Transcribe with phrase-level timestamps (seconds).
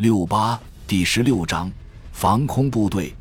[0.00, 1.70] 六八第十六章
[2.10, 3.14] 防空部队。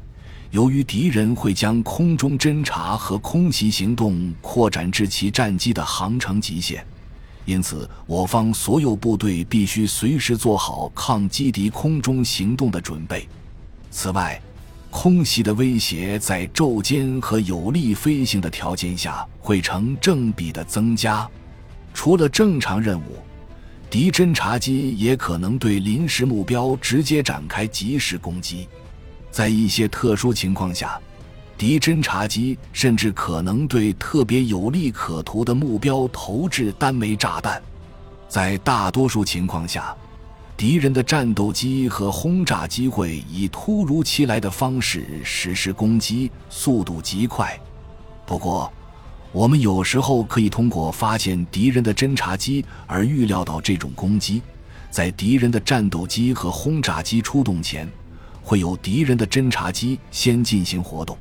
[0.49, 6.81] 由于敌人会将空中侦察和空袭行动扩展至其战机的航程极限，
[7.43, 13.27] 因此我方所有部队必须随时做好抗击敌空中行动的准备。
[13.91, 14.41] 此外，
[14.89, 21.29] 空袭的威胁在昼间和有利飞行的条件下会成正比的增加。
[21.93, 23.17] 除了正常任务。
[23.89, 28.67] 敌侦察机也可能对临时目标直接展开即时攻击，
[29.31, 30.99] 在一些特殊情况下，
[31.57, 37.59] 敌侦察机甚至可能对特别有利可图的目标投掷单枚炸弹。
[38.27, 39.95] 在大多数情况下，
[40.55, 47.59] 敌人的战斗机和轰炸机会以突如其来的方式实施攻击，速度极快。
[48.27, 48.71] 不过，
[49.31, 54.41] 我们有时候可以通过发现敌人的侦察机而预料到这种攻击，
[54.89, 57.87] 在敌人的战斗机和轰炸机出动前，
[58.41, 61.15] 会有敌人的侦察机先进行活动。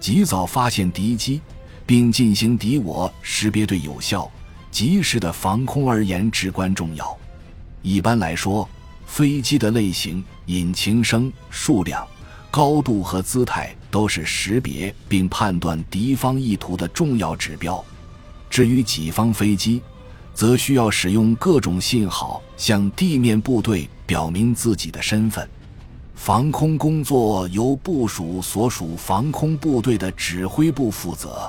[0.00, 1.40] 及早发现敌机，
[1.84, 4.30] 并进行敌我识别，对有效、
[4.70, 7.16] 及时的防空而言至关重要。
[7.82, 8.66] 一般来说，
[9.04, 12.06] 飞机的类型、引擎声、数量。
[12.50, 17.82] 高度和姿态都是识别并判断敌方意图的重要指标。
[18.50, 19.80] 至于己方飞机，
[20.34, 25.48] 则需要使用各种信号向地面部队表明自己的身份。
[26.16, 31.48] 防空工作由部署所属防空部队的指挥部负责。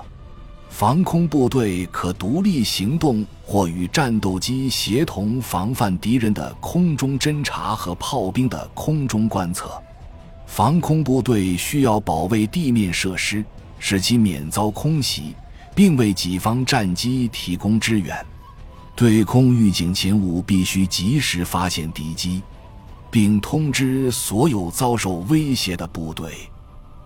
[0.69, 9.81] 防空部队可独立行动或与战斗机协同，防范敌人的空中侦察和炮兵的空中观测。
[10.45, 13.43] 防空部队需要保卫地面设施，
[13.79, 15.35] 使其免遭空袭，
[15.75, 18.15] 并为己方战机提供支援。
[18.95, 22.41] 对空预警勤务必须及时发现敌机，
[23.11, 26.31] 并通知所有遭受威胁的部队。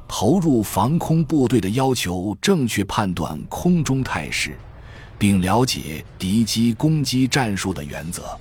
[0.07, 4.57] 投入防空部队的要求正确判断空中态势，
[5.17, 8.37] 并了解敌机攻击战术的原则。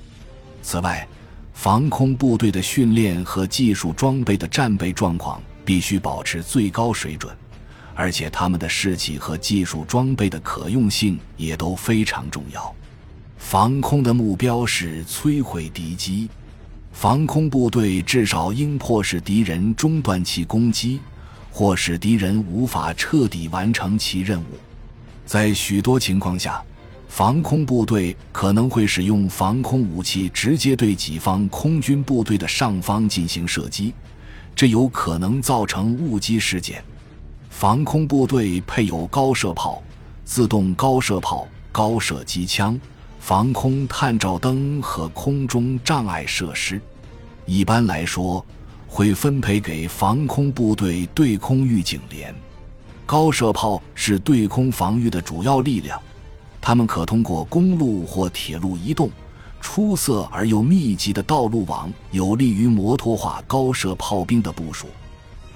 [0.62, 1.06] 此外，
[1.60, 7.36] 防空部队的训练和技术装备的战备状况必须保持最高水准，
[7.96, 12.72] 而且他们的士气和技术装备的可用性也都非常重要。
[13.38, 16.28] 防空的目标是摧毁敌机，
[16.92, 21.00] 防空部队至少应迫使敌人中断其攻击，
[21.50, 24.44] 或使敌人无法彻底完成其任务。
[25.26, 26.62] 在许多情况下。
[27.08, 33.92] 防空部队可能会使用防空武器直接对己方空军部队的上方进行射击，
[34.54, 36.84] 这有可能造成误击事件。
[37.50, 39.82] 防空部队配有高射炮、
[40.24, 42.78] 自动高射炮、高射机枪、
[43.18, 46.80] 防空探照灯和空中障碍设施。
[47.46, 48.44] 一般来说，
[48.86, 52.32] 会分配给防空部队对空预警连。
[53.06, 56.00] 高射炮是对空防御的主要力量。
[56.68, 59.10] 他们可通过公路或铁路移动，
[59.58, 64.86] 出色而又密集的道路网有利于摩托化高射炮兵的部署。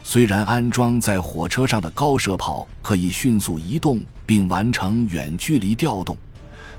[0.02, 6.16] 虽然安装在火车上的高射炮可以迅速移动并完成远距离调动，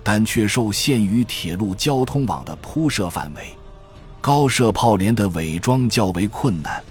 [0.01, 3.55] 但却受限于铁路交通网的铺设范围。
[4.19, 6.83] 高射炮连的伪装较为困难，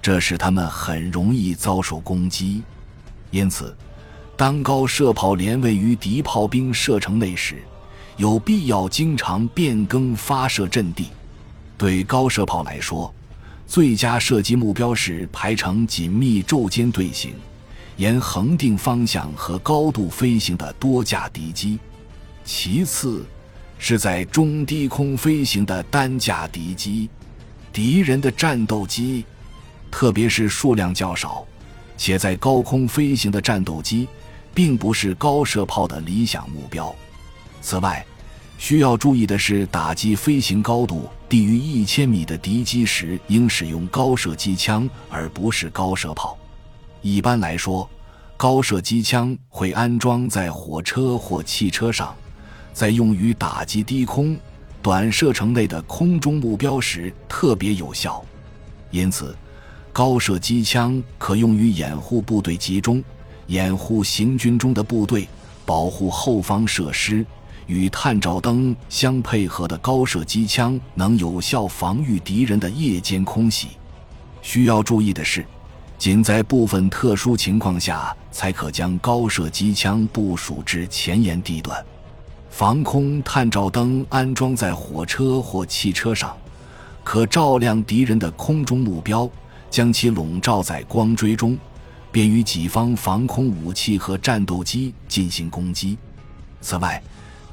[0.00, 2.62] 这使他们很容易遭受攻击。
[3.32, 3.76] 因此。
[4.36, 7.62] 当高射炮连位于敌炮兵射程内时，
[8.18, 11.06] 有必要经常变更发射阵地。
[11.78, 13.12] 对高射炮来说，
[13.66, 17.32] 最佳射击目标是排成紧密昼间队形、
[17.96, 21.78] 沿恒定方向和高度飞行的多架敌机；
[22.44, 23.24] 其次，
[23.78, 27.08] 是在中低空飞行的单架敌机。
[27.72, 29.24] 敌人的战斗机，
[29.90, 31.46] 特别是数量较少
[31.96, 34.06] 且在高空飞行的战斗机。
[34.56, 36.92] 并不是高射炮的理想目标。
[37.60, 38.02] 此外，
[38.56, 46.38] 需要注意的是，打击飞行高度低于一千米的敌机时，应使用高射机枪而不是高射炮。
[47.02, 47.86] 一般来说，
[48.34, 52.16] 高射机枪会安装在火车或汽车上，
[52.72, 54.38] 在用于打击低空、
[54.80, 58.24] 短射程内的空中目标时特别有效。
[58.90, 59.36] 因此，
[59.92, 63.04] 高射机枪可用于掩护部队集中。
[63.46, 65.28] 掩护行军中的部队，
[65.64, 67.24] 保护后方设施，
[67.66, 73.68] 与探照灯相配合的高射机枪能有效防御敌人的夜间空袭。
[74.42, 75.44] 需要注意的是，
[75.98, 81.84] 仅在部分特殊情况下才可将高射机枪部署至前沿地段。
[82.48, 86.36] 防空探照灯安装在火车或汽车上，
[87.04, 89.28] 可照亮敌人的空中目标，
[89.68, 91.58] 将其笼罩在光锥中，
[92.16, 95.98] 便于己方防空武器和战斗机进行攻击。
[96.62, 97.02] 此外，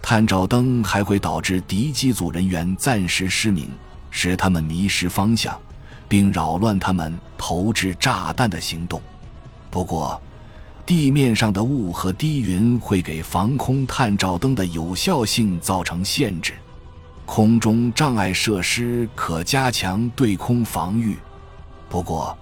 [0.02, 3.70] 探照灯还会导致敌机组人员暂时失明，
[4.10, 5.60] 使他们迷失方向，
[6.08, 9.02] 并扰乱他们投掷炸弹的行动。
[9.70, 10.22] 不过，
[10.86, 16.54] 地面上的雾和低云会给防空探照灯的有效性造成限制。
[17.26, 21.18] 空中障碍设施可加强对空防御，
[21.90, 22.38] 不过，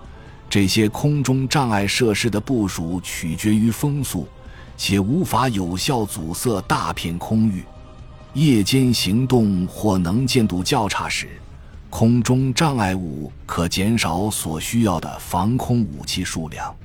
[0.52, 4.28] 这些空中障碍设施的部署取决于风速，
[4.76, 7.64] 且无法有效阻塞大片空域。
[8.34, 11.30] 夜间行动或能见度较差时，
[11.90, 16.76] 空中障碍物可减少所需要的防空武器数量。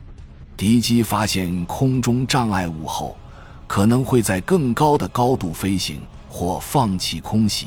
[0.56, 3.16] 敌机发现空中障碍物后，
[3.66, 7.66] 可能会在更高的高度飞行或放弃空袭。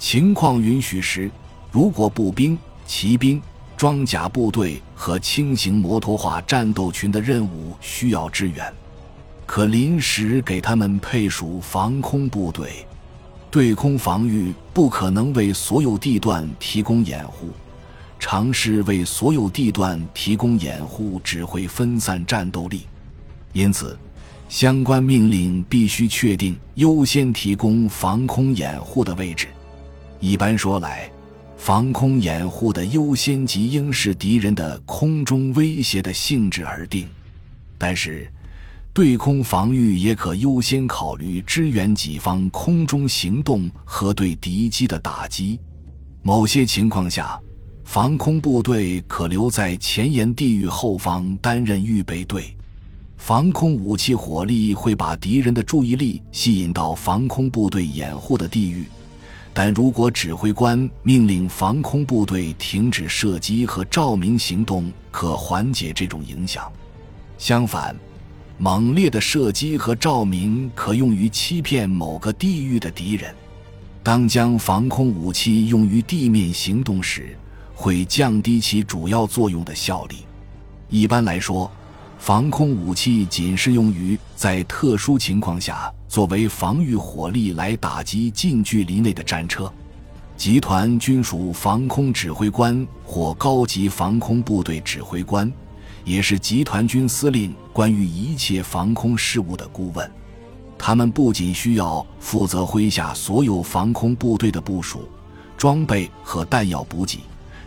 [0.00, 1.30] 情况允许时，
[1.70, 2.58] 如果步兵、
[2.88, 3.40] 骑兵、
[3.82, 8.72] 装甲部队和轻型摩托化战斗群的任务需要支援，
[9.44, 12.86] 可临时给他们配属防空部队。
[13.50, 17.48] 对空防御不可能为所有地段提供掩护。
[18.20, 22.82] 尝试为所有地段提供掩护，只会分散战斗力。
[23.52, 23.98] 因此，
[24.48, 29.48] 相关命令必须确定优先提供防空掩护的位置。
[30.20, 31.10] 一般说来，
[31.64, 37.06] 防空掩护的优先级应视敌人的空中威胁的性质而定。
[37.78, 38.28] 但是，
[38.92, 45.56] 对空防御也可优先考虑支援己方空中行动和对敌机的打击。
[46.22, 47.40] 某些情况下。
[47.84, 52.56] 防空部队可留在前沿地域后方担任预备队，
[53.18, 58.86] 防空武器火力会把敌人的注意力吸引到防空部队掩护的地域，
[59.54, 66.72] 但如果指挥官命令防空部队停止射击和照明行动，可缓解这种影响。
[67.36, 67.94] 相反，
[68.56, 73.34] 猛烈的射击和照明可用于欺骗某个地域的敌人。
[74.02, 77.36] 当将防空武器用于地面行动时，
[77.74, 80.24] 会降低其主要作用的效力。
[80.88, 81.70] 一般来说，
[82.24, 89.68] 防空武器仅适用于在特殊情况下作为防御火力来打击近距离内的战车。
[90.36, 95.52] 集团军属防空指挥官或高级防空部队指挥官，
[96.04, 100.08] 也是集团军司令关于一切防空事务的顾问。
[100.78, 105.08] 他们不仅需要负责麾下所有防空部队的部署、
[105.56, 107.18] 装备和弹药补给。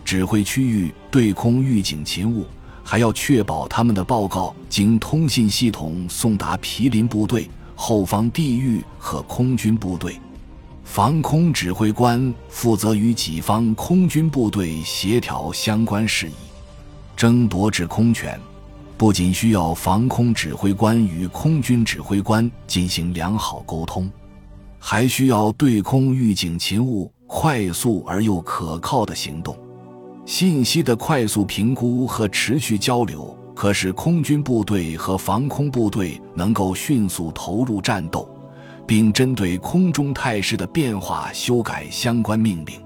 [0.02, 2.46] 指挥区域对空预警勤务，
[2.88, 10.20] 还要确保他们的报告经通信系统送达毗邻部队、后方地域和空军部队。
[10.84, 16.34] 防空指挥官负责与己方空军部队协调相关事宜。
[17.16, 18.40] 争夺制空权
[18.96, 24.08] 不仅需要防空指挥官与空军指挥官进行良好沟通，
[24.78, 29.58] 还需要对空预警勤务快速而又可靠的行动。
[30.26, 38.28] 信息的快速评估和持续交流，可使空军部队和防空部队能够迅速投入战斗，
[38.84, 42.80] 并针对空中态势的变化修改相关命令。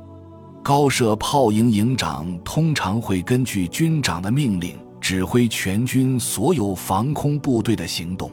[0.62, 8.30] 高射炮营营长通常会根据军长的命令指挥全军所有防空部队的行动。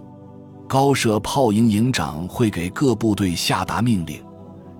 [0.67, 4.21] 高射炮营营长会给各部队下达命令，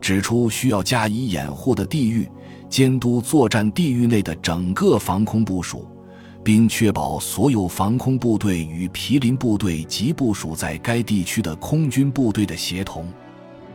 [0.01, 2.29] 指出需要加以掩护的地域。
[2.69, 5.87] 监督作战地域内的整个防空部署，
[6.43, 13.07] 并确保所有防空部队与毗邻部队及部署在该地区的空军部队的协同。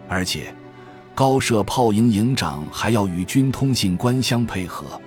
[0.08, 0.54] 而且，
[1.14, 5.00] 高射炮营营长还要与军通信官相配合，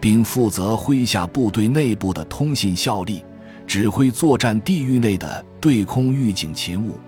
[0.00, 3.24] 并负责麾下部队内部的通信效力，
[3.66, 6.98] 指挥作战地域内的对空预警勤务。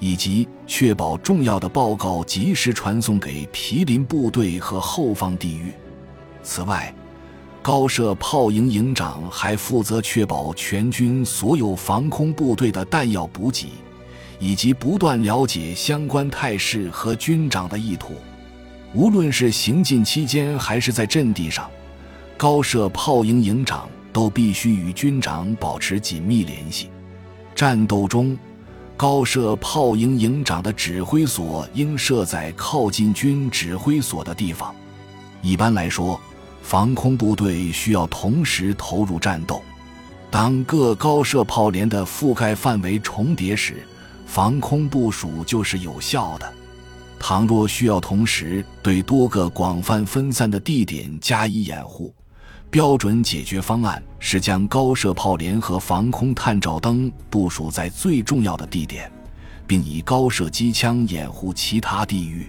[0.00, 5.72] 以及确保重要的报告及时传送给毗邻部队和后方地域。
[6.42, 6.92] 此外，
[7.62, 13.68] 高射炮营营长还负责确保全军所有防空部队的弹药补给，
[14.38, 18.14] 以及不断了解相关态势和军长的意图。
[18.94, 21.70] 无论是行进期间还是在阵地上，
[22.38, 26.88] 高射炮营营长都必须与军长保持紧密联系。
[27.54, 28.36] 战斗中。
[29.00, 34.74] 高射炮营营长的指挥所应设在靠近军指挥所的地方。
[35.40, 36.20] 一般来说，
[36.60, 39.62] 防空部队需要同时投入战斗。
[40.30, 43.86] 当各高射炮连的覆盖范围重叠时，
[44.26, 46.52] 防空部署就是有效的。
[47.18, 52.14] 倘若需要同时对多个广泛分散的地点加以掩护，
[52.70, 59.10] 标准解决方案是将高射炮连和防空探照灯部署在最重要的地点，
[59.66, 62.48] 并以高射机枪掩护其他地域。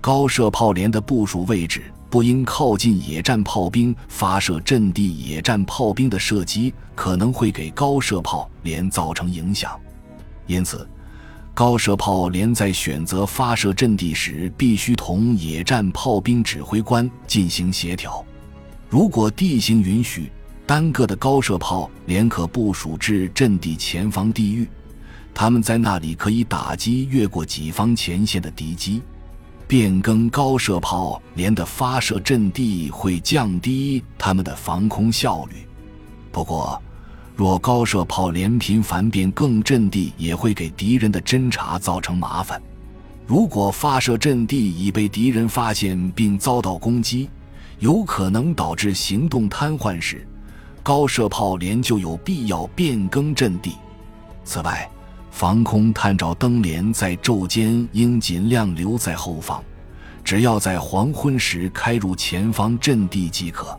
[0.00, 9.78] 高射炮连的部署位置不应靠近野战炮兵发射阵地，野战炮兵的射击可能会给高射炮连造成影响，
[10.46, 10.88] 因此。
[11.52, 18.24] 高射炮连在选择发射阵地时，必须同野战炮兵指挥官进行协调。
[18.92, 20.30] 如果地形允许，
[20.66, 24.68] 单个的高射炮连可部署至阵地前方地域，
[25.32, 29.00] 他们在那里可以打击越过己方前线的敌机。
[29.66, 35.66] 变更高射炮连的发射阵地会降低他们的防空效率。
[36.30, 36.78] 不过，
[37.34, 42.60] 若高射炮连频繁变更阵地，也会给敌人的侦察造成麻烦。
[43.26, 47.30] 如果发射阵地已被敌人发现并遭到攻击，
[47.82, 50.24] 有可能导致行动瘫痪时，
[50.84, 53.72] 高射炮连就有必要变更阵地。
[54.44, 54.88] 此外，
[55.32, 59.60] 防空探照灯连在昼间应尽量留在后方，
[60.22, 63.76] 只要在黄昏时开入前方阵地即可。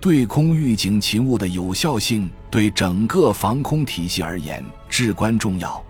[0.00, 5.80] 对空预警勤务的有效性对整个防空体系而言至关重要。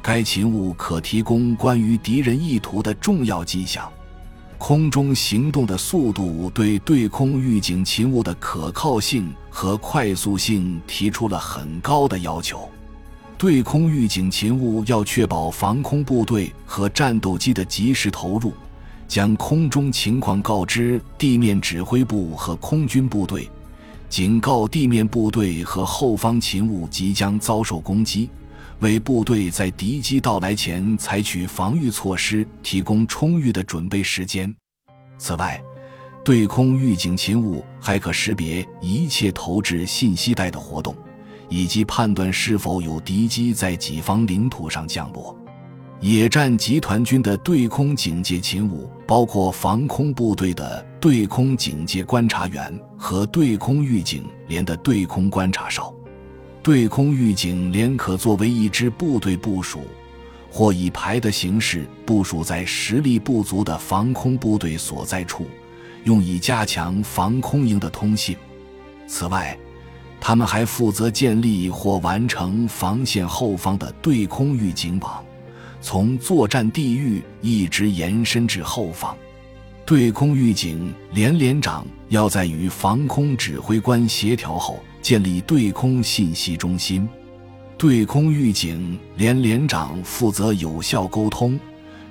[0.00, 3.90] 该勤务可提供关于敌人意图的重要迹象。
[4.58, 12.68] 空中行动的速度对对空预警勤务的可靠性和快速性提出了很高的要求。
[13.38, 18.52] 对空预警勤务要确保防空部队和战斗机的及时投入。
[19.08, 23.48] 将空中情况告知地面指挥部和空军部队，
[24.08, 28.28] 警告地面部队和后方勤务即将遭受攻击，
[28.80, 34.54] 为部队在敌机到来前采取防御措施提供充裕的准备时间。
[35.18, 35.60] 此外，
[36.22, 40.94] 对空预警勤务还可识别一切投掷信息带的活动，
[41.48, 45.34] 以及判断是否有敌机在己方领土上降落。
[45.98, 55.90] 野战集团军的对空警戒勤务包括防空部队的对空警戒观察员和对空预警连的对空观察哨。
[56.66, 59.82] 对空预警连可作为一支部队部署，
[60.50, 65.46] 或以排的形式部署在实力不足的防空部队所在处，
[66.02, 68.36] 用以加强防空营的通信。
[69.06, 69.56] 此外，
[70.20, 75.24] 他们还负责建立或完成防线后方的对空预警网。
[75.80, 79.16] 从作战地域一直延伸至后方，
[79.84, 87.08] 对空预警连连长要在与防空指挥官协调后建立对空信息中心。
[87.78, 91.56] 对空预警连连长负责有效沟通，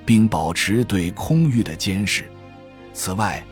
[0.06, 2.24] 并保持对空域的监视。
[2.94, 3.44] 此外，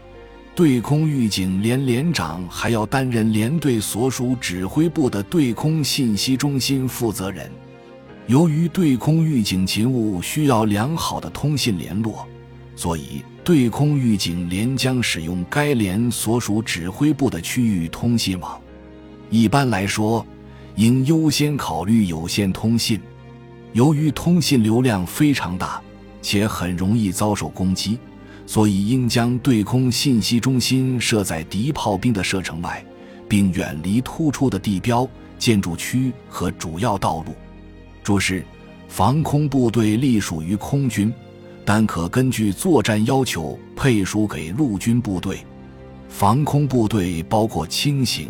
[0.54, 7.52] 对空预警连连长还要担任连队所属指挥部的对空信息中心负责人。
[8.26, 12.26] 由于对空预警勤务需要良好的通信联络，
[12.74, 18.58] 所以对空预警连将使用该连所属指挥部的区域通信网。
[19.30, 20.24] 一般来说，
[20.76, 23.00] 应优先考虑有线通信。
[23.72, 25.80] 由于通信流量非常大，
[26.22, 27.98] 且很容易遭受攻击，
[28.46, 32.84] 所以应将对空信息中心设在敌炮兵的射程外，
[33.28, 37.34] 并远离突出的地标、建筑区和主要道路。
[38.02, 38.44] 注释：
[38.86, 41.12] 防空部队隶属于空军，
[41.64, 45.44] 但可根据作战要求配属给陆军部队。
[46.08, 48.28] 防空部队包括轻型、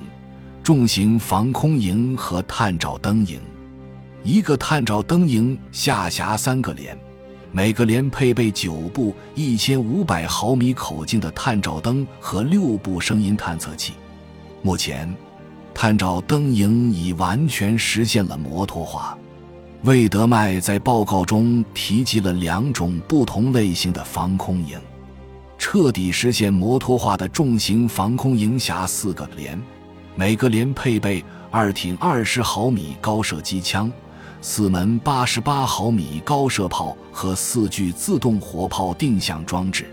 [0.65, 3.39] 重型防空营和探照灯营。
[4.23, 6.99] 一个探照灯营下辖三个连，
[7.53, 13.93] 每个连配备九部一千五百毫米口径的探照灯和六部声音探测器。
[14.63, 15.15] 目前，
[15.75, 19.19] 探照灯营已完全实现了摩托化。
[19.83, 24.81] 魏德迈在报告中提及了两种不同类型的防空营，
[25.59, 29.61] 彻底实现摩托化的重型防空营辖四个连，
[30.17, 33.91] 每个连配备二挺二十毫米高射机枪、
[34.41, 39.87] 四门八十八毫米高射炮和四具自动火炮定向装置。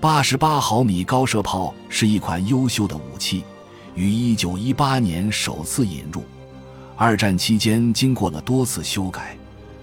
[0.00, 3.44] 八十八毫米高射炮是一款优秀的武器，
[3.94, 6.24] 于一九一八年首次引入。
[6.96, 9.36] 二战期间，经过了多次修改，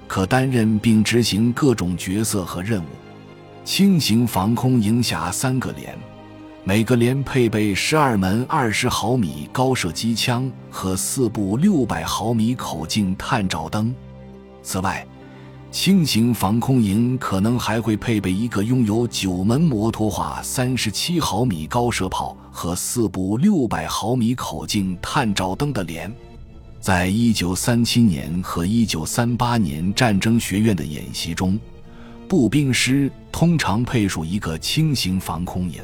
[0.07, 2.87] 可担任并执行各种角色和任务。
[3.63, 5.95] 轻型防空营辖三个连，
[6.69, 13.91] 每个连配备十二门二十毫米高射机枪和四部六百毫米口径探照灯。
[14.61, 15.03] 此外，
[15.71, 26.13] 轻型防空营可能还会配备一个拥有九门摩托化三十七毫米高射炮和四部六百毫米口径探照灯的连。
[26.79, 31.59] 在一九三七年和一九三八年战争学院的演习中，
[32.27, 35.83] 步兵师通常配属一个轻型防空营。